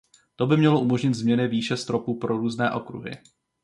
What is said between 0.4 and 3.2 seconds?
by mělo umožnit změny výše stropu pro různé okruhy.